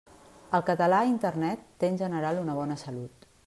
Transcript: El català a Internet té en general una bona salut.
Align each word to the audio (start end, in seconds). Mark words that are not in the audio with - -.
El 0.59 0.63
català 0.69 1.01
a 1.01 1.11
Internet 1.11 1.69
té 1.83 1.91
en 1.93 2.03
general 2.03 2.43
una 2.47 2.57
bona 2.61 2.83
salut. 2.89 3.33